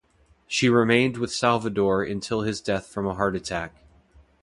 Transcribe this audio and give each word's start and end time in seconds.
She 0.47 0.67
remained 0.67 1.17
with 1.17 1.29
Salvadore 1.31 2.09
until 2.09 2.41
his 2.41 2.59
death 2.59 2.87
from 2.87 3.05
a 3.05 3.13
heart 3.13 3.35
attack. 3.35 3.83